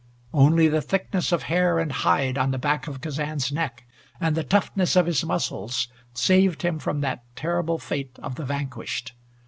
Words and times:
Only 0.33 0.67
the 0.67 0.81
thickness 0.81 1.31
of 1.31 1.43
hair 1.43 1.77
and 1.77 1.91
hide 1.91 2.35
on 2.35 2.49
the 2.49 2.57
back 2.57 2.87
of 2.87 3.01
Kazan's 3.01 3.51
neck, 3.51 3.85
and 4.19 4.35
the 4.35 4.43
toughness 4.43 4.95
of 4.95 5.05
his 5.05 5.23
muscles, 5.23 5.89
saved 6.15 6.63
him 6.63 6.79
from 6.79 7.01
that 7.01 7.23
terrible 7.35 7.77
fate 7.77 8.17
of 8.17 8.33
the 8.33 8.43
vanquished. 8.43 9.13